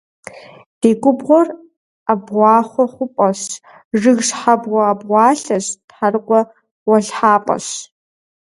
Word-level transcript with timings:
Ди 0.79 0.91
губгъуэр 1.01 1.47
ӏэбгъахъуэ 2.05 2.85
хъупӏэщ, 2.93 3.41
жыг 3.99 4.19
щхьэбгъуэ 4.27 4.81
абгъуалъэщ, 4.91 5.65
тхьэрыкъуэ 5.87 6.41
гъуэлъхьапӏэщ. 6.83 7.67